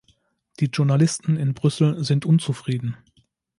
[0.59, 2.97] Die Journalisten in Brüssel sind unzufrieden.